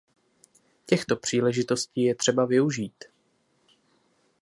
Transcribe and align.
Těchto 0.85 1.15
příležitostí 1.15 2.01
je 2.03 2.15
třeba 2.15 2.45
využít! 2.45 3.03